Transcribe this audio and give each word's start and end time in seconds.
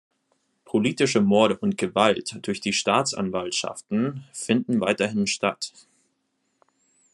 Politische 0.65 1.21
Morde 1.21 1.57
und 1.57 1.77
Gewalt 1.77 2.35
durch 2.47 2.59
die 2.59 2.73
Staatsanwaltschaften 2.73 4.23
finden 4.33 4.81
weiterhin 4.81 5.27
statt. 5.27 5.73